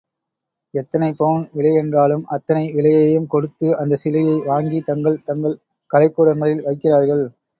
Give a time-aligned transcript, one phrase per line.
[0.73, 5.55] எத்தனை பவுன் விலையென்றாலும் அத்தனை விலையையும் கொடுத்து அந்தச் சிலையை வாங்கி தங்கள் தங்கள்
[5.91, 7.23] கலைக் கூடங்களில் வைக்கிறார்கள்.